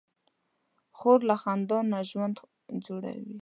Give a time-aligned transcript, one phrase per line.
[0.97, 2.35] خور له خندا نه ژوند
[2.85, 3.29] جوړوي.